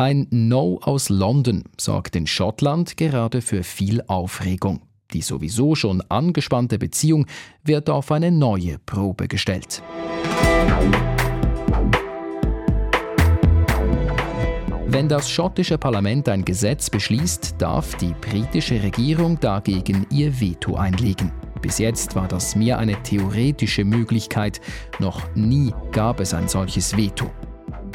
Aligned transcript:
Ein 0.00 0.26
No 0.30 0.80
aus 0.82 1.10
London 1.10 1.62
sorgt 1.78 2.16
in 2.16 2.26
Schottland 2.26 2.96
gerade 2.96 3.42
für 3.42 3.62
viel 3.62 4.02
Aufregung. 4.06 4.80
Die 5.12 5.20
sowieso 5.20 5.74
schon 5.74 6.00
angespannte 6.08 6.78
Beziehung 6.78 7.26
wird 7.64 7.90
auf 7.90 8.10
eine 8.10 8.30
neue 8.30 8.78
Probe 8.78 9.28
gestellt. 9.28 9.82
Wenn 14.86 15.06
das 15.10 15.28
schottische 15.28 15.76
Parlament 15.76 16.30
ein 16.30 16.46
Gesetz 16.46 16.88
beschließt, 16.88 17.56
darf 17.58 17.94
die 17.96 18.14
britische 18.22 18.82
Regierung 18.82 19.38
dagegen 19.38 20.06
ihr 20.08 20.40
Veto 20.40 20.76
einlegen. 20.76 21.30
Bis 21.60 21.76
jetzt 21.76 22.14
war 22.14 22.26
das 22.26 22.56
mehr 22.56 22.78
eine 22.78 23.02
theoretische 23.02 23.84
Möglichkeit, 23.84 24.62
noch 24.98 25.20
nie 25.34 25.74
gab 25.92 26.20
es 26.20 26.32
ein 26.32 26.48
solches 26.48 26.96
Veto. 26.96 27.30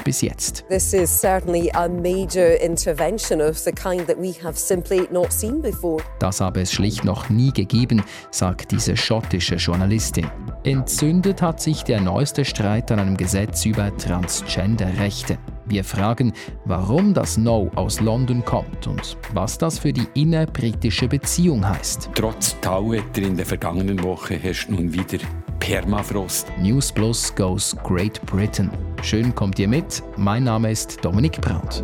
Bis 0.05 0.21
jetzt. 0.21 0.63
This 0.69 0.93
is 0.93 1.09
certainly 1.09 1.71
a 1.73 1.89
major 1.89 2.55
intervention 2.61 3.41
of 3.41 3.57
the 3.57 3.71
kind 3.71 4.05
that 4.05 4.17
we 4.17 4.33
have 4.43 4.55
simply 4.55 5.07
not 5.11 5.33
seen 5.33 5.63
before. 5.63 6.03
Das 6.19 6.39
habe 6.39 6.61
es 6.61 6.71
schlicht 6.71 7.03
noch 7.03 7.29
nie 7.29 7.51
gegeben, 7.51 8.03
sagt 8.29 8.71
diese 8.71 8.95
schottische 8.95 9.55
Journalistin. 9.55 10.27
Entzündet 10.63 11.41
hat 11.41 11.59
sich 11.59 11.83
der 11.83 12.01
neueste 12.01 12.45
Streit 12.45 12.91
an 12.91 12.99
einem 12.99 13.17
Gesetz 13.17 13.65
über 13.65 13.97
Transgender-Rechte. 13.97 15.39
Wir 15.65 15.83
fragen, 15.83 16.33
warum 16.65 17.15
das 17.15 17.37
No 17.37 17.71
aus 17.73 17.99
London 17.99 18.45
kommt 18.45 18.85
und 18.85 19.17
was 19.33 19.57
das 19.57 19.79
für 19.79 19.91
die 19.91 20.07
innerbritische 20.13 21.07
Beziehung 21.07 21.67
heißt. 21.67 22.11
Trotz 22.13 22.55
Tauwetter 22.61 23.23
in 23.23 23.37
der 23.37 23.47
vergangenen 23.47 24.03
Woche 24.03 24.35
herrscht 24.35 24.69
nun 24.69 24.93
wieder 24.93 25.17
Permafrost. 25.65 26.45
News 26.59 26.91
Plus 26.91 27.33
goes 27.33 27.75
Great 27.83 28.23
Britain. 28.27 28.69
Schön 29.01 29.33
kommt 29.33 29.57
ihr 29.57 29.67
mit. 29.67 30.03
Mein 30.15 30.43
Name 30.43 30.69
ist 30.69 31.03
Dominik 31.03 31.41
Brandt. 31.41 31.83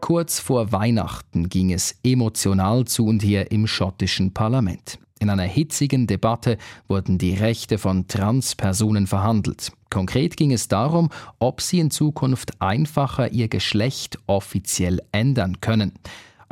Kurz 0.00 0.38
vor 0.38 0.70
Weihnachten 0.70 1.48
ging 1.48 1.72
es 1.72 1.96
emotional 2.04 2.84
zu 2.84 3.06
und 3.06 3.24
her 3.24 3.50
im 3.50 3.66
schottischen 3.66 4.32
Parlament. 4.32 5.00
In 5.18 5.30
einer 5.30 5.42
hitzigen 5.42 6.06
Debatte 6.06 6.58
wurden 6.86 7.18
die 7.18 7.34
Rechte 7.34 7.76
von 7.76 8.06
Transpersonen 8.06 9.08
verhandelt. 9.08 9.72
Konkret 9.90 10.36
ging 10.36 10.52
es 10.52 10.68
darum, 10.68 11.10
ob 11.40 11.60
sie 11.60 11.80
in 11.80 11.90
Zukunft 11.90 12.60
einfacher 12.60 13.32
ihr 13.32 13.48
Geschlecht 13.48 14.20
offiziell 14.28 15.00
ändern 15.10 15.60
können. 15.60 15.94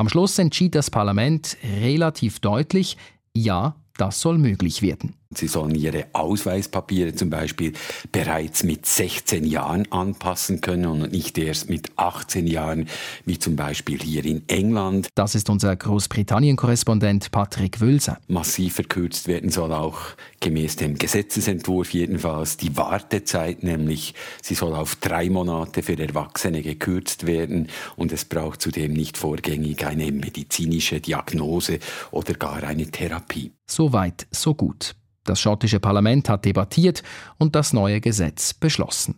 Am 0.00 0.08
Schluss 0.08 0.38
entschied 0.38 0.74
das 0.74 0.90
Parlament 0.90 1.58
relativ 1.62 2.40
deutlich, 2.40 2.96
ja, 3.34 3.76
das 3.98 4.18
soll 4.22 4.38
möglich 4.38 4.80
werden. 4.80 5.12
Sie 5.32 5.46
sollen 5.46 5.76
ihre 5.76 6.06
Ausweispapiere 6.12 7.14
zum 7.14 7.30
Beispiel 7.30 7.72
bereits 8.10 8.64
mit 8.64 8.84
16 8.84 9.44
Jahren 9.44 9.86
anpassen 9.92 10.60
können 10.60 10.86
und 10.86 11.12
nicht 11.12 11.38
erst 11.38 11.70
mit 11.70 11.92
18 11.94 12.48
Jahren, 12.48 12.88
wie 13.24 13.38
zum 13.38 13.54
Beispiel 13.54 14.02
hier 14.02 14.24
in 14.24 14.42
England. 14.48 15.06
Das 15.14 15.36
ist 15.36 15.48
unser 15.48 15.76
Großbritannien-Korrespondent 15.76 17.30
Patrick 17.30 17.80
Wülser. 17.80 18.18
Massiv 18.26 18.74
verkürzt 18.74 19.28
werden 19.28 19.50
soll 19.50 19.72
auch 19.72 20.00
gemäß 20.40 20.74
dem 20.74 20.98
Gesetzesentwurf 20.98 21.94
jedenfalls 21.94 22.56
die 22.56 22.76
Wartezeit, 22.76 23.62
nämlich 23.62 24.14
sie 24.42 24.56
soll 24.56 24.74
auf 24.74 24.96
drei 24.96 25.30
Monate 25.30 25.84
für 25.84 25.96
Erwachsene 25.96 26.60
gekürzt 26.60 27.24
werden 27.28 27.68
und 27.94 28.10
es 28.10 28.24
braucht 28.24 28.60
zudem 28.60 28.94
nicht 28.94 29.16
vorgängig 29.16 29.86
eine 29.86 30.10
medizinische 30.10 31.00
Diagnose 31.00 31.78
oder 32.10 32.34
gar 32.34 32.64
eine 32.64 32.90
Therapie. 32.90 33.52
So 33.68 33.92
weit, 33.92 34.26
so 34.32 34.54
gut. 34.54 34.96
Das 35.24 35.40
schottische 35.40 35.80
Parlament 35.80 36.28
hat 36.28 36.44
debattiert 36.44 37.02
und 37.38 37.54
das 37.54 37.72
neue 37.72 38.00
Gesetz 38.00 38.54
beschlossen. 38.54 39.16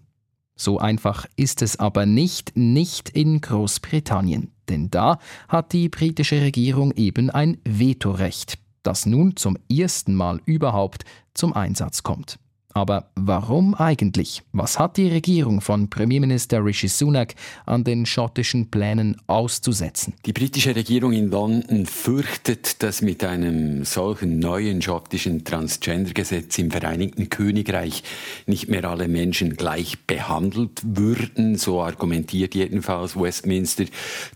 So 0.54 0.78
einfach 0.78 1.26
ist 1.36 1.62
es 1.62 1.78
aber 1.78 2.06
nicht, 2.06 2.56
nicht 2.56 3.08
in 3.10 3.40
Großbritannien, 3.40 4.52
denn 4.68 4.90
da 4.90 5.18
hat 5.48 5.72
die 5.72 5.88
britische 5.88 6.40
Regierung 6.40 6.92
eben 6.92 7.30
ein 7.30 7.58
Vetorecht, 7.64 8.58
das 8.82 9.06
nun 9.06 9.36
zum 9.36 9.56
ersten 9.70 10.14
Mal 10.14 10.40
überhaupt 10.44 11.04
zum 11.34 11.54
Einsatz 11.54 12.02
kommt. 12.02 12.38
Aber 12.74 13.10
warum 13.14 13.74
eigentlich? 13.74 14.42
Was 14.52 14.78
hat 14.78 14.96
die 14.96 15.08
Regierung 15.08 15.60
von 15.60 15.90
Premierminister 15.90 16.64
Rishi 16.64 16.88
Sunak 16.88 17.34
an 17.66 17.84
den 17.84 18.06
schottischen 18.06 18.70
Plänen 18.70 19.16
auszusetzen? 19.26 20.14
Die 20.24 20.32
britische 20.32 20.74
Regierung 20.74 21.12
in 21.12 21.30
London 21.30 21.86
fürchtet, 21.86 22.82
dass 22.82 23.02
mit 23.02 23.24
einem 23.24 23.84
solchen 23.84 24.38
neuen 24.38 24.80
schottischen 24.80 25.44
Transgender-Gesetz 25.44 26.58
im 26.58 26.70
Vereinigten 26.70 27.28
Königreich 27.28 28.02
nicht 28.46 28.68
mehr 28.68 28.84
alle 28.84 29.08
Menschen 29.08 29.56
gleich 29.56 29.98
behandelt 30.06 30.80
würden. 30.84 31.56
So 31.56 31.82
argumentiert 31.82 32.54
jedenfalls 32.54 33.16
Westminster. 33.16 33.84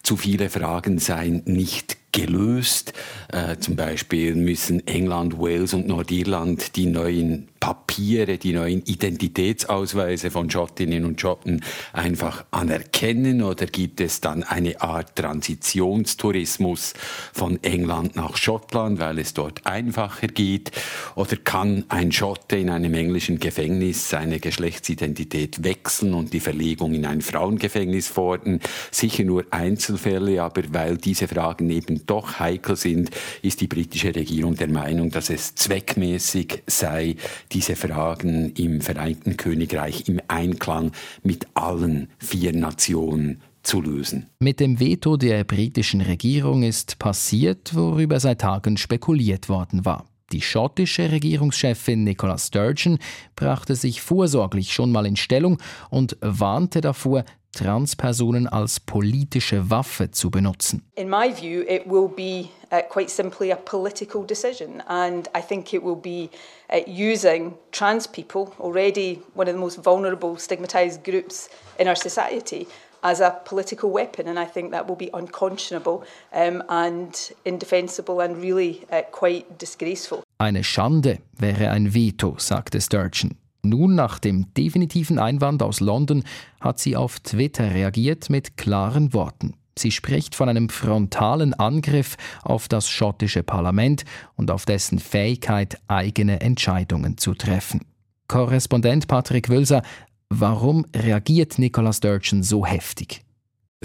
Zu 0.03 0.17
viele 0.17 0.51
Fragen 0.51 0.99
seien 0.99 1.43
nicht 1.47 1.97
gelöst. 2.17 2.95
Äh, 3.29 3.59
zum 3.59 3.77
Beispiel 3.77 4.35
müssen 4.35 4.87
England, 4.87 5.39
Wales 5.39 5.75
und 5.75 5.87
Nordirland 5.87 6.77
die 6.77 6.87
neuen 6.87 7.49
Papiere, 7.67 8.39
die 8.39 8.53
neuen 8.53 8.85
Identitätsausweise 8.85 10.31
von 10.31 10.49
Schottinnen 10.49 11.05
und 11.05 11.21
Schotten 11.21 11.65
einfach 11.93 12.45
anerkennen 12.53 13.43
oder 13.43 13.67
gibt 13.67 14.01
es 14.01 14.21
dann 14.21 14.45
eine 14.45 14.81
Art 14.81 15.17
Transitionstourismus 15.17 16.95
von 17.33 17.61
England 17.65 18.15
nach 18.15 18.37
Schottland, 18.37 19.01
weil 19.01 19.19
es 19.19 19.35
dort 19.35 19.67
einfacher 19.67 20.29
geht? 20.29 20.71
Oder 21.17 21.35
kann 21.39 21.83
ein 21.89 22.13
Schotte 22.13 22.57
in 22.57 22.71
einem 22.71 22.95
englischen 22.95 23.41
Gefängnis 23.41 24.11
seine 24.11 24.39
Geschlechtsidentität 24.39 25.65
wechseln 25.65 26.15
und 26.15 26.35
die 26.35 26.41
Verlegung 26.41 26.95
in 26.95 27.05
ein 27.05 27.21
Frauengefängnis 27.21 28.07
fordern? 28.07 28.61
Sicher 28.93 29.25
nur 29.25 29.45
Einzelfälle, 29.51 30.41
aber 30.41 30.63
weil 30.71 30.99
diese 30.99 31.27
Fragen 31.27 31.69
eben 31.71 32.07
doch 32.07 32.39
heikel 32.39 32.77
sind, 32.77 33.11
ist 33.43 33.61
die 33.61 33.67
britische 33.67 34.15
Regierung 34.15 34.55
der 34.55 34.69
Meinung, 34.69 35.11
dass 35.11 35.31
es 35.31 35.57
zweckmäßig 35.57 36.63
sei, 36.69 37.17
diese 37.57 37.75
Fragen 37.75 38.53
im 38.53 38.83
Vereinigten 38.83 39.39
Königreich 39.39 40.11
im 40.11 40.21
Einklang 40.29 40.93
mit 41.23 41.47
allen 41.55 42.09
vier 42.19 42.53
Nationen 42.53 43.41
zu 43.63 43.81
lösen. 43.81 44.27
Mit 44.41 44.61
dem 44.61 44.79
Veto 44.79 45.17
der 45.17 45.43
britischen 45.45 46.03
Regierung 46.03 46.63
ist 46.63 46.99
passiert, 46.99 47.75
worüber 47.75 48.21
seit 48.21 48.43
Tagen 48.43 48.77
spekuliert 48.77 49.49
worden 49.49 49.87
war. 49.87 50.05
Die 50.33 50.43
schottische 50.43 51.11
Regierungschefin 51.11 52.05
Nicola 52.05 52.37
Sturgeon 52.37 52.99
brachte 53.37 53.75
sich 53.75 54.03
vorsorglich 54.03 54.75
schon 54.75 54.93
mal 54.93 55.07
in 55.07 55.17
Stellung 55.17 55.57
und 55.89 56.19
warnte 56.21 56.83
davor, 56.83 57.25
Transpersonen 57.57 58.47
als 58.47 58.79
politische 58.79 59.71
Waffe 59.71 60.11
zu 60.11 60.31
benutzen. 60.31 60.83
In 60.95 61.09
my 61.09 61.33
view, 61.33 61.63
it 61.63 61.87
will 61.87 62.09
be 62.09 62.51
uh, 62.71 62.83
quite 62.89 63.11
simply 63.11 63.51
a 63.51 63.57
political 63.57 64.25
decision, 64.25 64.83
and 64.89 65.29
I 65.35 65.41
think 65.41 65.73
it 65.73 65.83
will 65.83 65.97
be 65.97 66.29
uh, 66.71 66.81
using 66.87 67.55
trans 67.73 68.07
people, 68.07 68.53
already 68.61 69.23
one 69.35 69.49
of 69.49 69.55
the 69.55 69.61
most 69.61 69.83
vulnerable, 69.83 70.39
stigmatized 70.39 71.03
groups 71.03 71.49
in 71.79 71.89
our 71.89 71.97
society, 71.97 72.69
as 73.03 73.21
a 73.21 73.31
political 73.45 73.91
weapon, 73.91 74.29
and 74.29 74.39
I 74.39 74.45
think 74.45 74.73
that 74.73 74.87
will 74.87 74.97
be 74.97 75.11
unconscionable 75.15 76.05
um, 76.33 76.63
and 76.69 77.15
indefensible 77.45 78.21
and 78.21 78.37
really 78.37 78.85
uh, 78.91 79.03
quite 79.11 79.59
disgraceful. 79.59 80.23
Eine 80.39 80.63
Schande 80.63 81.21
wäre 81.39 81.71
ein 81.71 81.95
Veto, 81.95 82.35
sagte 82.39 82.81
Sturgeon. 82.81 83.37
Nun, 83.69 83.95
nach 83.95 84.19
dem 84.19 84.53
definitiven 84.55 85.19
Einwand 85.19 85.63
aus 85.63 85.81
London, 85.81 86.25
hat 86.61 86.79
sie 86.79 86.97
auf 86.97 87.21
Twitter 87.21 87.73
reagiert 87.73 88.31
mit 88.31 88.57
klaren 88.57 89.13
Worten. 89.13 89.55
Sie 89.79 89.91
spricht 89.91 90.35
von 90.35 90.49
einem 90.49 90.71
frontalen 90.71 91.53
Angriff 91.53 92.17
auf 92.43 92.67
das 92.67 92.89
schottische 92.89 93.43
Parlament 93.43 94.05
und 94.35 94.51
auf 94.51 94.65
dessen 94.65 94.99
Fähigkeit, 94.99 95.79
eigene 95.87 96.41
Entscheidungen 96.41 97.19
zu 97.19 97.35
treffen. 97.35 97.83
Korrespondent 98.27 99.07
Patrick 99.07 99.51
Wölser, 99.51 99.83
warum 100.31 100.87
reagiert 100.95 101.59
Nicola 101.59 101.93
Sturgeon 101.93 102.43
so 102.43 102.65
heftig? 102.65 103.26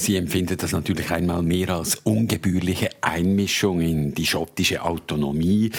Sie 0.01 0.15
empfindet 0.15 0.63
das 0.63 0.71
natürlich 0.71 1.11
einmal 1.11 1.43
mehr 1.43 1.69
als 1.69 1.93
ungebührliche 1.93 2.89
Einmischung 3.01 3.81
in 3.81 4.15
die 4.15 4.25
schottische 4.25 4.83
Autonomie, 4.83 5.69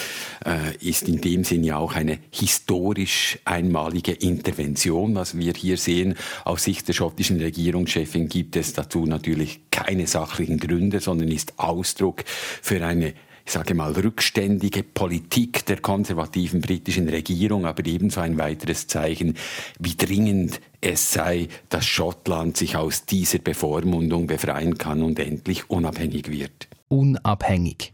äh, 0.45 0.77
ist 0.79 1.09
in 1.09 1.19
dem 1.19 1.43
Sinn 1.43 1.65
ja 1.65 1.77
auch 1.77 1.93
eine 1.93 2.19
historisch 2.31 3.37
einmalige 3.43 4.13
Intervention, 4.13 5.13
was 5.15 5.37
wir 5.37 5.51
hier 5.51 5.75
sehen. 5.75 6.15
Aus 6.45 6.63
Sicht 6.63 6.87
der 6.87 6.93
schottischen 6.93 7.41
Regierungschefin 7.41 8.29
gibt 8.29 8.55
es 8.55 8.71
dazu 8.71 9.05
natürlich 9.05 9.59
keine 9.71 10.07
sachlichen 10.07 10.57
Gründe, 10.57 11.01
sondern 11.01 11.27
ist 11.27 11.59
Ausdruck 11.59 12.23
für 12.25 12.85
eine 12.85 13.15
ich 13.45 13.51
sage 13.51 13.73
mal, 13.73 13.91
rückständige 13.91 14.83
Politik 14.83 15.65
der 15.65 15.81
konservativen 15.81 16.61
britischen 16.61 17.09
Regierung, 17.09 17.65
aber 17.65 17.85
ebenso 17.85 18.21
ein 18.21 18.37
weiteres 18.37 18.87
Zeichen, 18.87 19.35
wie 19.79 19.95
dringend 19.95 20.61
es 20.79 21.11
sei, 21.11 21.49
dass 21.69 21.85
Schottland 21.85 22.57
sich 22.57 22.77
aus 22.77 23.05
dieser 23.05 23.39
Bevormundung 23.39 24.27
befreien 24.27 24.77
kann 24.77 25.01
und 25.01 25.19
endlich 25.19 25.69
unabhängig 25.69 26.29
wird. 26.29 26.67
Unabhängig. 26.87 27.93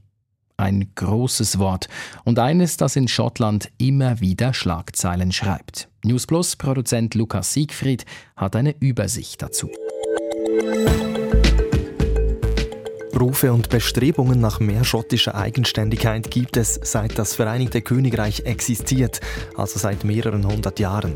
Ein 0.57 0.92
großes 0.94 1.57
Wort 1.57 1.88
und 2.25 2.38
eines, 2.38 2.75
das 2.75 2.98
in 2.98 3.07
Schottland 3.07 3.72
immer 3.78 4.19
wieder 4.19 4.54
Schlagzeilen 4.54 5.31
schreibt. 5.31 5.88
Newsplus 6.04 6.57
Produzent 6.57 7.16
Lukas 7.16 7.54
Siegfried 7.54 8.06
hat 8.36 8.56
eine 8.56 8.75
Übersicht 8.80 9.42
dazu. 9.42 9.69
Rufe 13.19 13.51
und 13.51 13.69
Bestrebungen 13.69 14.39
nach 14.39 14.60
mehr 14.60 14.83
schottischer 14.83 15.36
Eigenständigkeit 15.36 16.31
gibt 16.31 16.57
es, 16.57 16.80
seit 16.83 17.19
das 17.19 17.36
Vereinigte 17.36 17.81
Königreich 17.81 18.42
existiert, 18.45 19.19
also 19.56 19.80
seit 19.80 20.04
mehreren 20.04 20.48
hundert 20.48 20.80
Jahren. 20.80 21.16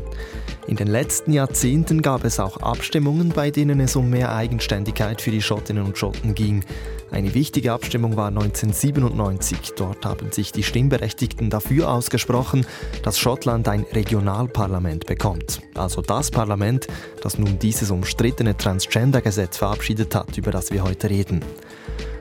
In 0.66 0.76
den 0.76 0.88
letzten 0.88 1.32
Jahrzehnten 1.32 2.02
gab 2.02 2.24
es 2.24 2.40
auch 2.40 2.58
Abstimmungen, 2.58 3.30
bei 3.30 3.50
denen 3.50 3.80
es 3.80 3.96
um 3.96 4.10
mehr 4.10 4.34
Eigenständigkeit 4.34 5.20
für 5.20 5.30
die 5.30 5.42
Schottinnen 5.42 5.84
und 5.84 5.98
Schotten 5.98 6.34
ging. 6.34 6.64
Eine 7.10 7.34
wichtige 7.34 7.72
Abstimmung 7.72 8.16
war 8.16 8.28
1997. 8.28 9.74
Dort 9.76 10.04
haben 10.04 10.32
sich 10.32 10.52
die 10.52 10.62
Stimmberechtigten 10.62 11.48
dafür 11.48 11.90
ausgesprochen, 11.90 12.66
dass 13.02 13.18
Schottland 13.18 13.68
ein 13.68 13.84
Regionalparlament 13.92 15.06
bekommt. 15.06 15.60
Also 15.74 16.02
das 16.02 16.30
Parlament, 16.30 16.86
das 17.22 17.38
nun 17.38 17.58
dieses 17.58 17.90
umstrittene 17.90 18.56
Transgender-Gesetz 18.56 19.58
verabschiedet 19.58 20.14
hat, 20.14 20.36
über 20.38 20.50
das 20.50 20.70
wir 20.72 20.82
heute 20.82 21.08
reden. 21.10 21.40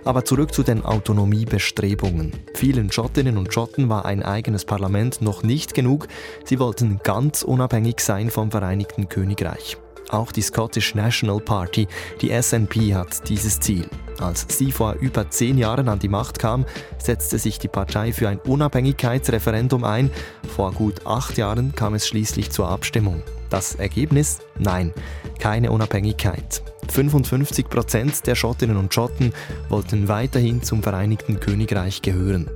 Aber 0.06 0.26
zurück 0.26 0.54
zu 0.54 0.64
den 0.64 0.84
Autonomiebestrebungen. 0.84 2.34
Vielen 2.56 2.92
Schottinnen 2.92 3.38
und 3.38 3.54
Schotten 3.54 3.90
war 3.90 4.06
ein 4.06 4.24
eigenes 4.24 4.66
Parlament 4.66 5.22
noch 5.22 5.44
nicht 5.44 5.74
genug. 5.74 6.08
Sie 6.46 6.60
wollten 6.60 7.00
ganz 7.04 7.44
unabhängig 7.44 8.00
sein 8.00 8.30
vom 8.30 8.52
Vereinigten 8.52 9.10
Königreich. 9.10 9.78
Auch 10.10 10.32
die 10.32 10.42
Scottish 10.42 10.94
National 10.94 11.40
Party, 11.40 11.88
die 12.22 12.30
SNP, 12.30 12.94
hat 12.94 13.28
dieses 13.30 13.60
Ziel. 13.60 13.88
Als 14.20 14.46
sie 14.50 14.72
vor 14.72 14.94
über 15.00 15.30
zehn 15.30 15.58
Jahren 15.58 15.90
an 15.90 16.00
die 16.00 16.08
Macht 16.08 16.38
kam, 16.38 16.66
setzte 17.00 17.40
sich 17.40 17.58
die 17.58 17.68
Partei 17.68 18.14
für 18.14 18.30
ein 18.30 18.40
Unabhängigkeitsreferendum 18.40 19.84
ein. 19.84 20.12
Vor 20.56 20.72
gut 20.72 21.08
acht 21.08 21.38
Jahren 21.38 21.74
kam 21.74 21.96
es 21.96 22.08
schließlich 22.08 22.52
zur 22.52 22.70
Abstimmung. 22.70 23.24
Das 23.50 23.76
Ergebnis? 23.76 24.40
Nein, 24.60 24.94
keine 25.40 25.72
Unabhängigkeit. 25.72 26.62
55 26.94 27.70
Prozent 27.70 28.28
der 28.28 28.36
Schottinnen 28.36 28.78
und 28.78 28.94
Schotten 28.94 29.34
wollten 29.68 30.08
weiterhin 30.08 30.62
zum 30.62 30.84
Vereinigten 30.84 31.40
Königreich 31.40 32.04
gehören. 32.04 32.48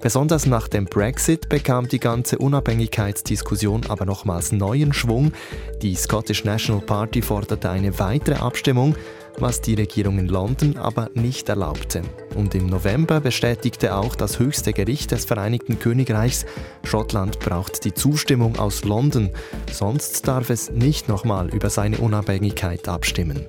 Besonders 0.00 0.46
nach 0.46 0.66
dem 0.66 0.86
Brexit 0.86 1.48
bekam 1.48 1.86
die 1.86 2.00
ganze 2.00 2.38
Unabhängigkeitsdiskussion 2.38 3.82
aber 3.88 4.04
nochmals 4.04 4.50
neuen 4.50 4.92
Schwung. 4.92 5.32
Die 5.80 5.94
Scottish 5.94 6.44
National 6.44 6.82
Party 6.82 7.22
forderte 7.22 7.70
eine 7.70 7.96
weitere 8.00 8.34
Abstimmung, 8.34 8.96
was 9.38 9.60
die 9.60 9.74
Regierung 9.74 10.18
in 10.18 10.28
London 10.28 10.76
aber 10.76 11.10
nicht 11.14 11.48
erlaubte. 11.48 12.02
Und 12.34 12.54
im 12.54 12.66
November 12.66 13.20
bestätigte 13.20 13.94
auch 13.94 14.14
das 14.14 14.38
höchste 14.38 14.72
Gericht 14.72 15.10
des 15.10 15.24
Vereinigten 15.24 15.78
Königreichs, 15.78 16.46
Schottland 16.84 17.40
braucht 17.40 17.84
die 17.84 17.94
Zustimmung 17.94 18.58
aus 18.58 18.84
London, 18.84 19.30
sonst 19.70 20.26
darf 20.26 20.50
es 20.50 20.70
nicht 20.70 21.08
nochmal 21.08 21.48
über 21.54 21.70
seine 21.70 21.98
Unabhängigkeit 21.98 22.88
abstimmen. 22.88 23.46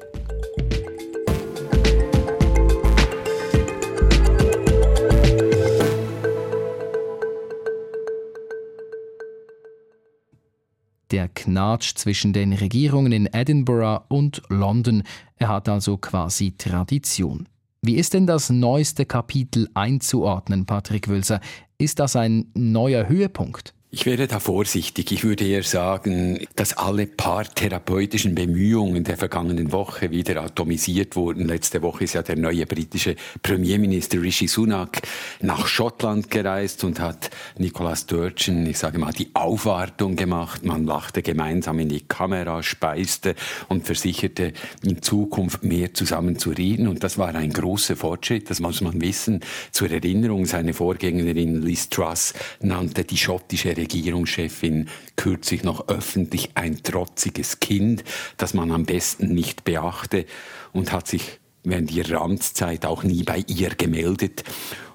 Der 11.14 11.28
Knatsch 11.28 11.94
zwischen 11.94 12.34
den 12.34 12.54
Regierungen 12.54 13.12
in 13.12 13.30
Edinburgh 13.32 14.04
und 14.08 14.42
London, 14.50 15.04
er 15.38 15.50
hat 15.50 15.70
also 15.70 15.96
quasi 15.98 16.56
Tradition. 16.58 17.48
Wie 17.84 17.98
ist 17.98 18.16
denn 18.16 18.26
das 18.26 18.50
neueste 18.50 19.06
Kapitel 19.06 19.70
einzuordnen, 19.76 20.66
Patrick 20.66 21.08
Wülser? 21.08 21.40
Ist 21.78 22.00
das 22.00 22.16
ein 22.16 22.48
neuer 22.56 23.08
Höhepunkt? 23.08 23.76
Ich 23.96 24.08
wäre 24.08 24.26
da 24.26 24.40
vorsichtig. 24.40 25.12
Ich 25.12 25.24
würde 25.24 25.46
eher 25.46 25.62
sagen, 25.62 26.48
dass 26.56 26.76
alle 26.76 27.06
paartherapeutischen 27.06 28.34
Bemühungen 28.34 29.04
der 29.04 29.18
vergangenen 29.18 29.72
Woche 29.72 30.10
wieder 30.10 30.42
atomisiert 30.42 31.16
wurden. 31.16 31.46
Letzte 31.46 31.84
Woche 31.84 32.06
ist 32.06 32.14
ja 32.14 32.24
der 32.24 32.36
neue 32.36 32.66
britische 32.66 33.16
Premierminister 33.44 34.20
Rishi 34.20 34.48
Sunak 34.48 35.04
nach 35.42 35.68
Schottland 35.68 36.32
gereist 36.32 36.84
und 36.84 37.00
hat 37.00 37.30
Nicola 37.60 37.96
Sturgeon, 37.96 38.66
ich 38.66 38.80
sage 38.80 38.98
mal, 38.98 39.14
die 39.14 39.30
Aufwartung 39.36 40.16
gemacht. 40.16 40.66
Man 40.66 40.86
lachte 40.86 41.22
gemeinsam 41.22 41.78
in 41.78 41.90
die 41.90 42.02
Kamera, 42.02 42.64
speiste 42.64 43.36
und 43.70 43.86
versicherte, 43.86 44.54
in 44.82 45.04
Zukunft 45.04 45.64
mehr 45.64 45.94
zusammen 45.94 46.40
zu 46.40 46.50
reden. 46.50 46.88
Und 46.88 47.04
das 47.04 47.20
war 47.20 47.36
ein 47.36 47.54
großer 47.54 47.96
Fortschritt. 47.96 48.50
Das 48.50 48.60
muss 48.60 48.82
man 48.82 49.00
wissen. 49.02 49.42
Zur 49.70 49.92
Erinnerung, 49.92 50.48
seine 50.48 50.74
Vorgängerin 50.74 51.62
Liz 51.62 51.90
Truss 51.90 52.34
nannte 52.60 53.04
die 53.04 53.18
schottische 53.18 53.83
Regierungschefin 53.84 54.88
kürzlich 55.16 55.64
noch 55.64 55.88
öffentlich 55.88 56.52
ein 56.56 56.82
trotziges 56.84 57.60
Kind, 57.60 58.04
das 58.38 58.54
man 58.54 58.72
am 58.72 58.86
besten 58.86 59.34
nicht 59.34 59.64
beachte 59.64 60.26
und 60.72 60.92
hat 60.92 61.08
sich 61.08 61.40
während 61.64 61.92
ihrer 61.92 62.22
Amtszeit 62.22 62.86
auch 62.86 63.04
nie 63.04 63.24
bei 63.24 63.44
ihr 63.48 63.70
gemeldet. 63.70 64.44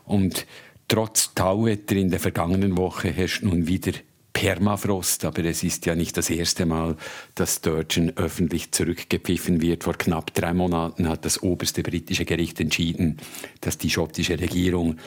Und 0.05 0.46
trotz 0.88 1.35
Tauwetter 1.35 1.96
in 1.96 2.11
der 2.11 2.20
vergangenen 2.20 2.76
Woche 2.76 3.11
herrscht 3.11 3.43
nun 3.43 3.67
wieder 3.67 3.93
Permafrost, 4.38 5.25
aber 5.25 5.44
es 5.46 5.64
ist 5.64 5.85
ja 5.87 5.96
nicht 5.96 6.17
das 6.17 6.31
erste 6.31 6.64
Mal, 6.64 6.96
dass 7.35 7.56
Sturgeon 7.56 8.12
öffentlich 8.14 8.70
zurückgepfiffen 8.70 9.61
wird. 9.61 9.82
Vor 9.82 9.94
knapp 9.94 10.32
drei 10.32 10.55
Monaten 10.55 11.08
hat 11.08 11.25
das 11.25 11.43
oberste 11.43 11.82
britische 11.82 12.25
Gericht 12.25 12.61
entschieden, 12.61 13.17
dass 13.62 13.79
die 13.79 13.90
schottische 13.90 14.38
Regierung 14.38 14.99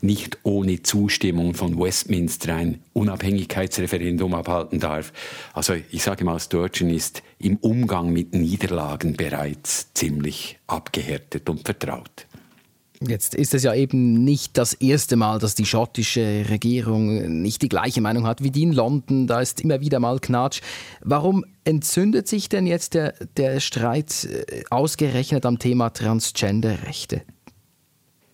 nicht 0.00 0.38
ohne 0.42 0.82
Zustimmung 0.82 1.54
von 1.54 1.78
Westminster 1.78 2.56
ein 2.56 2.82
Unabhängigkeitsreferendum 2.92 4.34
abhalten 4.34 4.80
darf. 4.80 5.12
Also 5.52 5.74
ich 5.92 6.02
sage 6.02 6.24
mal, 6.24 6.40
Sturgeon 6.40 6.90
ist 6.90 7.22
im 7.38 7.58
Umgang 7.58 8.12
mit 8.12 8.34
Niederlagen 8.34 9.14
bereits 9.14 9.94
ziemlich 9.94 10.58
abgehärtet 10.66 11.48
und 11.48 11.64
vertraut. 11.64 12.26
Jetzt 13.06 13.34
ist 13.34 13.54
es 13.54 13.62
ja 13.62 13.74
eben 13.74 14.24
nicht 14.24 14.58
das 14.58 14.74
erste 14.74 15.16
Mal, 15.16 15.38
dass 15.38 15.54
die 15.54 15.64
schottische 15.64 16.44
Regierung 16.50 17.40
nicht 17.40 17.62
die 17.62 17.70
gleiche 17.70 18.02
Meinung 18.02 18.26
hat 18.26 18.42
wie 18.42 18.50
die 18.50 18.64
in 18.64 18.74
London. 18.74 19.26
Da 19.26 19.40
ist 19.40 19.62
immer 19.62 19.80
wieder 19.80 20.00
mal 20.00 20.20
Knatsch. 20.20 20.60
Warum 21.00 21.46
entzündet 21.64 22.28
sich 22.28 22.50
denn 22.50 22.66
jetzt 22.66 22.92
der, 22.92 23.14
der 23.38 23.60
Streit 23.60 24.24
äh, 24.26 24.64
ausgerechnet 24.68 25.46
am 25.46 25.58
Thema 25.58 25.88
Transgender-Rechte? 25.88 27.22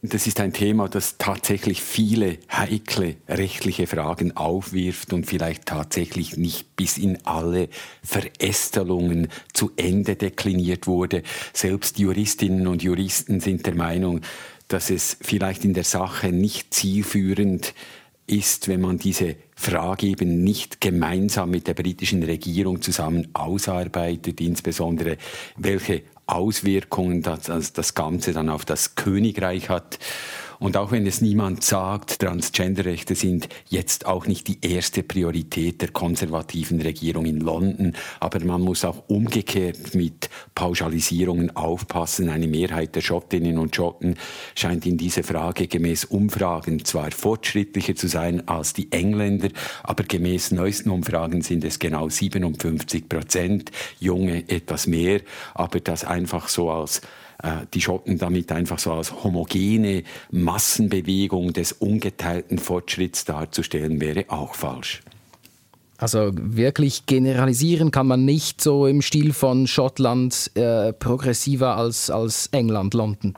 Das 0.03 0.27
ist 0.27 0.41
ein 0.41 0.53
Thema, 0.53 0.89
das 0.89 1.17
tatsächlich 1.19 1.83
viele 1.83 2.39
heikle 2.51 3.17
rechtliche 3.29 3.87
Fragen 3.87 4.37
aufwirft 4.37 5.12
und 5.12 5.27
vielleicht 5.27 5.67
tatsächlich 5.67 6.37
nicht 6.37 6.77
bis 6.77 6.99
in 6.99 7.25
alle 7.25 7.69
Verästelungen 8.05 9.29
zu 9.52 9.73
Ende 9.76 10.14
dekliniert 10.14 10.87
wurde. 10.87 11.23
Selbst 11.52 11.99
Juristinnen 11.99 12.67
und 12.67 12.83
Juristen 12.83 13.40
sind 13.40 13.67
der 13.67 13.75
Meinung, 13.75 14.21
dass 14.68 14.90
es 14.90 15.16
vielleicht 15.20 15.64
in 15.64 15.75
der 15.75 15.85
Sache 15.85 16.32
nicht 16.32 16.75
zielführend 16.75 17.75
ist, 18.26 18.68
wenn 18.68 18.80
man 18.80 18.99
diese 18.99 19.37
Frage 19.54 20.06
eben 20.06 20.42
nicht 20.42 20.80
gemeinsam 20.80 21.50
mit 21.50 21.68
der 21.68 21.75
britischen 21.75 22.23
Regierung 22.23 22.82
zusammen 22.82 23.28
ausarbeitet, 23.35 24.40
insbesondere 24.40 25.16
welche 25.56 26.02
Auswirkungen 26.26 27.23
das, 27.23 27.73
das 27.73 27.94
Ganze 27.94 28.32
dann 28.32 28.49
auf 28.49 28.64
das 28.64 28.96
Königreich 28.96 29.68
hat. 29.68 29.99
Und 30.59 30.77
auch 30.77 30.93
wenn 30.93 31.07
es 31.07 31.21
niemand 31.21 31.63
sagt, 31.63 32.21
Transgenderrechte 32.21 33.15
sind 33.15 33.49
jetzt 33.69 34.07
auch 34.07 34.27
nicht 34.27 34.49
die 34.49 34.59
erste 34.63 35.03
Priorität 35.03 35.83
der 35.83 35.91
konservativen 35.91 36.81
Regierung 36.81 37.27
in 37.27 37.41
London, 37.41 37.93
aber 38.21 38.45
man 38.45 38.63
muss 38.63 38.85
auch 38.85 39.05
umgekehrt 39.09 39.95
mit 39.95 40.31
Pauschalisierungen 40.55 41.55
aufpassen. 41.57 42.29
Eine 42.29 42.49
Mehrheit 42.49 42.95
der 42.95 43.01
Schottinnen 43.01 43.59
und 43.59 43.77
Schotten 43.77 44.17
scheint 44.55 44.87
in 44.87 44.97
dieser 44.97 45.23
Frage 45.23 45.67
gemäß 45.67 46.05
Umfragen 46.05 46.85
zwar 46.85 47.11
fortschrittlicher 47.11 47.95
zu 47.95 48.09
sein 48.09 48.47
als 48.49 48.73
die 48.73 48.91
Engländer, 48.93 49.49
aber 49.83 50.05
gemäß 50.05 50.53
neuesten 50.53 50.91
Umfragen 50.91 51.43
sind 51.43 51.65
es 51.65 51.79
genau 51.79 52.09
57 52.09 53.09
Prozent, 53.09 53.71
Junge 54.01 54.49
etwas 54.49 54.87
mehr, 54.87 55.21
aber 55.55 55.81
das 55.81 56.05
einfach 56.05 56.49
so 56.49 56.71
als 56.71 57.03
die 57.75 57.81
Schotten 57.81 58.19
damit 58.19 58.53
einfach 58.53 58.79
so 58.79 58.93
als 58.93 59.25
homogene 59.25 60.03
Massenbewegung 60.31 61.53
des 61.53 61.73
ungeteilten 61.73 62.59
Fortschritts 62.59 63.25
darzustellen, 63.25 64.00
wäre 64.00 64.25
auch 64.29 64.55
falsch. 64.55 65.03
Also 65.99 66.31
wirklich 66.35 67.07
generalisieren 67.07 67.91
kann 67.91 68.07
man 68.07 68.25
nicht 68.25 68.61
so 68.61 68.87
im 68.87 69.00
Stil 69.00 69.33
von 69.33 69.67
Schottland 69.67 70.50
äh, 70.55 70.93
progressiver 70.93 71.76
als, 71.76 72.11
als 72.11 72.49
England, 72.49 72.93
London. 72.93 73.35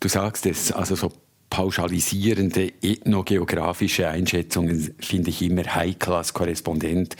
Du 0.00 0.08
sagst 0.08 0.44
es, 0.46 0.70
also 0.72 0.94
so 0.94 1.12
pauschalisierende 1.52 2.72
ethnogeografische 2.80 4.08
Einschätzungen 4.08 4.94
finde 4.98 5.28
ich 5.28 5.42
immer 5.42 5.64
heikel 5.74 6.14
als 6.14 6.32
Korrespondent. 6.32 7.14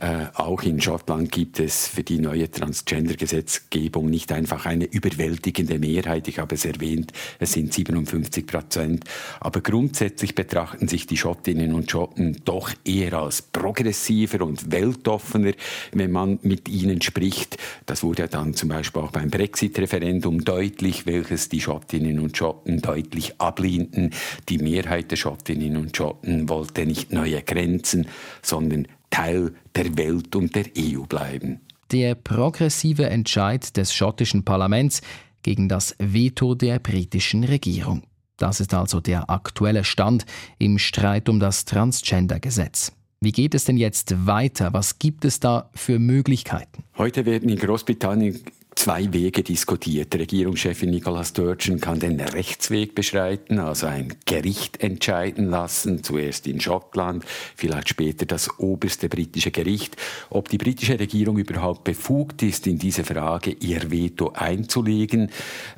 Äh, 0.00 0.24
auch 0.34 0.64
in 0.64 0.80
Schottland 0.80 1.30
gibt 1.30 1.60
es 1.60 1.86
für 1.86 2.02
die 2.02 2.18
neue 2.18 2.50
Transgender-Gesetzgebung 2.50 4.10
nicht 4.10 4.32
einfach 4.32 4.66
eine 4.66 4.86
überwältigende 4.86 5.78
Mehrheit. 5.78 6.26
Ich 6.26 6.40
habe 6.40 6.56
es 6.56 6.64
erwähnt, 6.64 7.12
es 7.38 7.52
sind 7.52 7.72
57 7.72 8.44
Prozent. 8.44 9.04
Aber 9.38 9.60
grundsätzlich 9.60 10.34
betrachten 10.34 10.88
sich 10.88 11.06
die 11.06 11.16
Schottinnen 11.16 11.72
und 11.72 11.88
Schotten 11.88 12.38
doch 12.44 12.72
eher 12.84 13.12
als 13.12 13.40
progressiver 13.40 14.44
und 14.44 14.72
weltoffener, 14.72 15.52
wenn 15.92 16.10
man 16.10 16.40
mit 16.42 16.68
ihnen 16.68 17.02
spricht. 17.02 17.56
Das 17.86 18.02
wurde 18.02 18.22
ja 18.22 18.26
dann 18.26 18.52
zum 18.54 18.68
Beispiel 18.68 19.02
auch 19.02 19.12
beim 19.12 19.30
Brexit-Referendum 19.30 20.44
deutlich, 20.44 21.06
welches 21.06 21.48
die 21.48 21.60
Schottinnen 21.60 22.18
und 22.18 22.36
Schotten 22.36 22.82
deutlich 22.82 23.40
ablehnen 23.40 23.75
dienten. 23.76 24.10
Die 24.48 24.58
Mehrheit 24.58 25.10
der 25.10 25.16
Schottinnen 25.16 25.76
und 25.76 25.96
Schotten 25.96 26.48
wollte 26.48 26.86
nicht 26.86 27.12
neue 27.12 27.42
Grenzen, 27.42 28.06
sondern 28.42 28.88
Teil 29.10 29.54
der 29.74 29.96
Welt 29.96 30.34
und 30.36 30.54
der 30.54 30.66
EU 30.78 31.02
bleiben. 31.02 31.60
Der 31.92 32.14
progressive 32.14 33.08
Entscheid 33.08 33.76
des 33.76 33.94
schottischen 33.94 34.44
Parlaments 34.44 35.02
gegen 35.42 35.68
das 35.68 35.94
Veto 35.98 36.54
der 36.54 36.80
britischen 36.80 37.44
Regierung. 37.44 38.02
Das 38.36 38.60
ist 38.60 38.74
also 38.74 39.00
der 39.00 39.30
aktuelle 39.30 39.84
Stand 39.84 40.26
im 40.58 40.78
Streit 40.78 41.28
um 41.28 41.38
das 41.40 41.64
Transgender-Gesetz. 41.64 42.92
Wie 43.20 43.32
geht 43.32 43.54
es 43.54 43.64
denn 43.64 43.78
jetzt 43.78 44.26
weiter? 44.26 44.72
Was 44.72 44.98
gibt 44.98 45.24
es 45.24 45.40
da 45.40 45.70
für 45.74 45.98
Möglichkeiten? 45.98 46.84
Heute 46.98 47.24
werden 47.24 47.48
in 47.48 47.58
Großbritannien 47.58 48.40
zwei 48.76 49.12
Wege 49.12 49.42
diskutiert. 49.42 50.14
Regierungschefin 50.14 50.90
Nicola 50.90 51.24
Sturgeon 51.24 51.80
kann 51.80 51.98
den 51.98 52.20
Rechtsweg 52.20 52.94
beschreiten, 52.94 53.58
also 53.58 53.86
ein 53.86 54.14
Gericht 54.26 54.80
entscheiden 54.80 55.50
lassen, 55.50 56.04
zuerst 56.04 56.46
in 56.46 56.60
Schottland, 56.60 57.24
vielleicht 57.56 57.88
später 57.88 58.26
das 58.26 58.60
oberste 58.60 59.08
britische 59.08 59.50
Gericht, 59.50 59.96
ob 60.30 60.50
die 60.50 60.58
britische 60.58 61.00
Regierung 61.00 61.38
überhaupt 61.38 61.84
befugt 61.84 62.42
ist, 62.42 62.66
in 62.66 62.78
diese 62.78 63.02
Frage 63.02 63.50
ihr 63.50 63.90
Veto 63.90 64.32
einzulegen. 64.34 65.30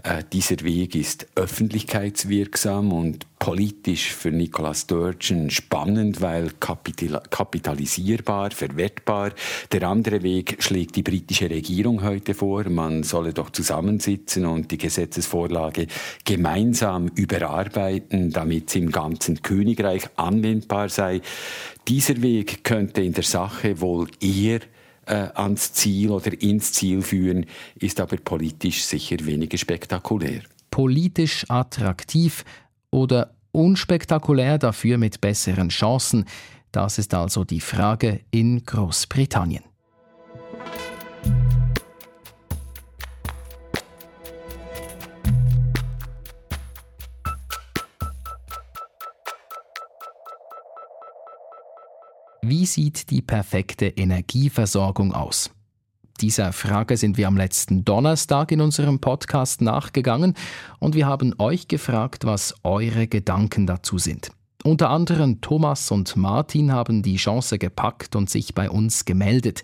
Äh, 0.02 0.24
dieser 0.32 0.60
Weg 0.62 0.94
ist 0.94 1.28
öffentlichkeitswirksam 1.36 2.92
und 2.92 3.26
politisch 3.38 4.12
für 4.12 4.30
Nicola 4.30 4.74
Sturgeon 4.74 5.50
spannend, 5.50 6.20
weil 6.20 6.50
kapital 6.60 7.22
kapitalisierbar, 7.30 8.50
verwertbar. 8.50 9.32
Der 9.72 9.84
andere 9.84 10.22
Weg 10.22 10.56
schlägt 10.60 10.96
die 10.96 11.02
britische 11.02 11.48
Regierung 11.48 12.02
heute 12.02 12.34
vor. 12.34 12.68
Man 12.68 13.02
solle 13.02 13.32
doch 13.32 13.50
zusammensitzen 13.50 14.44
und 14.46 14.70
die 14.70 14.78
Gesetzesvorlage 14.78 15.86
gemeinsam 16.24 17.08
überarbeiten, 17.14 18.30
damit 18.30 18.70
sie 18.70 18.80
im 18.80 18.90
ganzen 18.90 19.42
Königreich 19.42 20.08
anwendbar 20.16 20.88
sei. 20.88 21.20
Dieser 21.86 22.20
Weg 22.22 22.64
könnte 22.64 23.02
in 23.02 23.12
der 23.12 23.24
Sache 23.24 23.80
wohl 23.80 24.08
eher 24.20 24.60
äh, 25.06 25.28
ans 25.34 25.72
Ziel 25.72 26.10
oder 26.10 26.40
ins 26.40 26.72
Ziel 26.72 27.02
führen, 27.02 27.46
ist 27.78 28.00
aber 28.00 28.16
politisch 28.16 28.84
sicher 28.84 29.16
weniger 29.24 29.56
spektakulär. 29.56 30.42
Politisch 30.70 31.44
attraktiv 31.48 32.44
oder 32.90 33.34
unspektakulär, 33.52 34.58
dafür 34.58 34.98
mit 34.98 35.20
besseren 35.20 35.68
Chancen? 35.68 36.24
Das 36.72 36.98
ist 36.98 37.14
also 37.14 37.44
die 37.44 37.60
Frage 37.60 38.20
in 38.30 38.64
Großbritannien. 38.64 39.64
Wie 52.42 52.64
sieht 52.64 53.10
die 53.10 53.20
perfekte 53.20 53.86
Energieversorgung 53.88 55.12
aus? 55.12 55.50
Dieser 56.20 56.52
Frage 56.52 56.96
sind 56.96 57.16
wir 57.16 57.28
am 57.28 57.36
letzten 57.36 57.84
Donnerstag 57.84 58.50
in 58.50 58.60
unserem 58.60 58.98
Podcast 58.98 59.60
nachgegangen 59.60 60.34
und 60.80 60.96
wir 60.96 61.06
haben 61.06 61.32
euch 61.38 61.68
gefragt, 61.68 62.24
was 62.24 62.56
eure 62.64 63.06
Gedanken 63.06 63.68
dazu 63.68 63.98
sind. 63.98 64.30
Unter 64.64 64.90
anderem 64.90 65.40
Thomas 65.40 65.92
und 65.92 66.16
Martin 66.16 66.72
haben 66.72 67.04
die 67.04 67.16
Chance 67.16 67.58
gepackt 67.58 68.16
und 68.16 68.28
sich 68.28 68.52
bei 68.52 68.68
uns 68.68 69.04
gemeldet. 69.04 69.62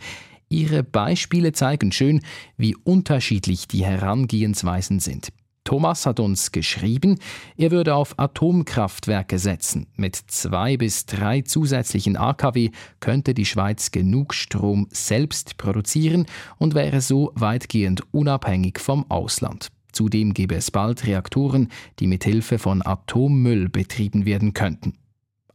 Ihre 0.49 0.85
Beispiele 0.85 1.51
zeigen 1.51 1.91
schön, 1.91 2.21
wie 2.57 2.77
unterschiedlich 2.77 3.67
die 3.67 3.85
Herangehensweisen 3.85 5.01
sind. 5.01 5.31
Thomas 5.75 6.07
hat 6.07 6.21
uns 6.21 6.53
geschrieben, 6.53 7.19
er 7.57 7.73
würde 7.73 7.97
auf 7.97 8.17
Atomkraftwerke 8.17 9.41
setzen. 9.41 9.89
Mit 9.97 10.15
zwei 10.15 10.77
bis 10.77 11.05
drei 11.05 11.41
zusätzlichen 11.41 12.17
AKW 12.17 12.71
könnte 13.01 13.35
die 13.35 13.45
Schweiz 13.45 13.91
genug 13.91 14.35
Strom 14.35 14.87
selbst 14.93 15.57
produzieren 15.59 16.27
und 16.59 16.77
wäre 16.77 17.01
so 17.01 17.33
weitgehend 17.35 18.05
unabhängig 18.13 18.79
vom 18.79 19.11
Ausland. 19.11 19.73
Zudem 19.91 20.33
gäbe 20.33 20.55
es 20.55 20.71
bald 20.71 21.09
Reaktoren, 21.09 21.67
die 21.99 22.07
mit 22.07 22.23
Hilfe 22.23 22.61
von 22.61 22.81
Atommüll 22.87 23.69
betrieben 23.69 24.27
werden 24.27 24.55
könnten. 24.55 24.93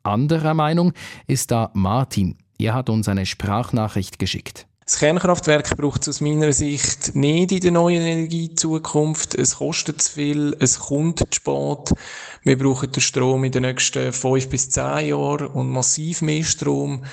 Anderer 0.03 0.53
Meinung 0.53 0.91
ist 1.27 1.51
da 1.51 1.71
Martin. 1.73 2.35
Er 2.57 2.73
hat 2.73 2.89
uns 2.89 3.07
eine 3.07 3.25
Sprachnachricht 3.25 4.19
geschickt. 4.19 4.67
Das 4.89 4.97
Kernkraftwerk 4.97 5.77
braucht 5.77 6.01
es 6.01 6.09
aus 6.09 6.19
meiner 6.19 6.51
Sicht 6.51 7.13
nicht 7.13 7.51
in 7.51 7.59
der 7.59 7.69
neuen 7.69 8.01
Energiezukunft. 8.01 9.35
Es 9.35 9.57
kostet 9.57 10.01
zu 10.01 10.13
viel, 10.13 10.57
es 10.59 10.79
kommt 10.79 11.19
zu 11.19 11.27
spät. 11.29 11.95
Wir 12.41 12.57
brauchen 12.57 12.91
den 12.91 12.99
Strom 12.99 13.43
in 13.43 13.51
den 13.51 13.61
nächsten 13.61 14.11
fünf 14.11 14.49
bis 14.49 14.71
zehn 14.71 15.09
Jahren 15.09 15.45
und 15.45 15.69
massiv 15.69 16.23
mehr 16.23 16.43
Strom. 16.43 17.03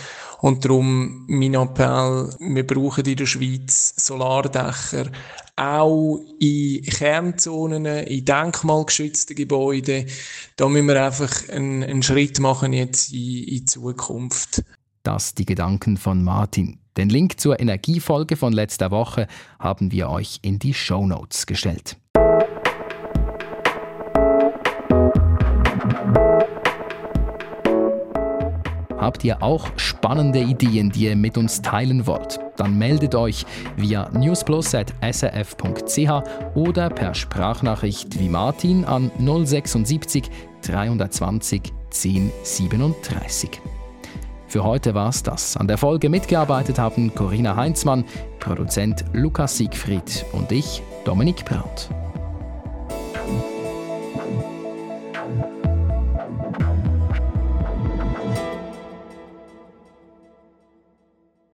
Und 0.40 0.64
darum 0.64 1.26
mein 1.28 1.52
Appell, 1.52 2.34
wir 2.40 2.66
brauchen 2.66 3.04
in 3.04 3.16
der 3.16 3.26
Schweiz 3.26 3.92
Solardächer, 3.98 5.10
auch 5.56 6.18
in 6.40 6.82
Kernzonen, 6.82 7.84
in 7.84 8.24
denkmalgeschützten 8.24 9.36
Gebäuden. 9.36 10.06
Da 10.56 10.66
müssen 10.70 10.88
wir 10.88 11.04
einfach 11.04 11.50
einen, 11.50 11.84
einen 11.84 12.02
Schritt 12.02 12.40
machen 12.40 12.72
jetzt 12.72 13.12
in, 13.12 13.44
in 13.44 13.66
Zukunft. 13.66 14.62
Das 15.06 15.34
die 15.36 15.46
Gedanken 15.46 15.96
von 15.98 16.24
Martin. 16.24 16.80
Den 16.96 17.08
Link 17.08 17.38
zur 17.38 17.60
Energiefolge 17.60 18.34
von 18.34 18.52
letzter 18.52 18.90
Woche 18.90 19.28
haben 19.60 19.92
wir 19.92 20.08
euch 20.08 20.40
in 20.42 20.58
die 20.58 20.74
Show 20.74 21.06
Notes 21.06 21.46
gestellt. 21.46 21.96
Habt 28.98 29.22
ihr 29.22 29.44
auch 29.44 29.68
spannende 29.76 30.40
Ideen, 30.40 30.90
die 30.90 31.04
ihr 31.04 31.14
mit 31.14 31.38
uns 31.38 31.62
teilen 31.62 32.08
wollt? 32.08 32.40
Dann 32.56 32.76
meldet 32.76 33.14
euch 33.14 33.46
via 33.76 34.10
newsplus.srf.ch 34.10 36.56
oder 36.56 36.90
per 36.90 37.14
Sprachnachricht 37.14 38.18
wie 38.18 38.28
Martin 38.28 38.84
an 38.84 39.12
076 39.20 40.28
320 40.62 41.62
1037. 41.94 43.60
Für 44.56 44.64
heute 44.64 44.94
war 44.94 45.10
es 45.10 45.22
das. 45.22 45.54
An 45.58 45.68
der 45.68 45.76
Folge 45.76 46.08
mitgearbeitet 46.08 46.78
haben 46.78 47.14
Corinna 47.14 47.56
Heinzmann, 47.56 48.06
Produzent 48.40 49.04
Lukas 49.12 49.58
Siegfried 49.58 50.24
und 50.32 50.50
ich, 50.50 50.80
Dominik 51.04 51.44
Brandt. 51.44 51.90